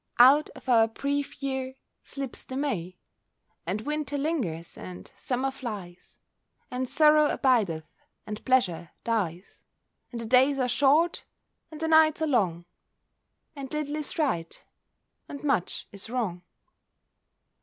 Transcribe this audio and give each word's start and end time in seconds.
Out 0.17 0.49
of 0.55 0.67
our 0.67 0.87
brief 0.87 1.43
year 1.43 1.75
slips 2.01 2.43
the 2.43 2.57
May; 2.57 2.97
And 3.67 3.81
Winter 3.81 4.17
lingers, 4.17 4.75
and 4.75 5.11
Summer 5.15 5.51
flies; 5.51 6.17
And 6.71 6.89
Sorrow 6.89 7.27
abideth, 7.27 7.85
and 8.25 8.43
Pleasure 8.43 8.89
dies; 9.03 9.61
And 10.11 10.19
the 10.19 10.25
days 10.25 10.57
are 10.57 10.67
short, 10.67 11.25
and 11.69 11.79
the 11.79 11.87
nights 11.87 12.19
are 12.23 12.27
long; 12.27 12.65
And 13.55 13.71
little 13.71 13.95
is 13.95 14.17
right, 14.17 14.65
and 15.29 15.43
much 15.43 15.87
is 15.91 16.09
wrong. 16.09 16.41